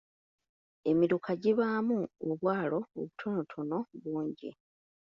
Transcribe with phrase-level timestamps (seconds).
[0.89, 1.99] Emiruka gibaamu
[2.29, 4.51] obwalo obutonotono bungi.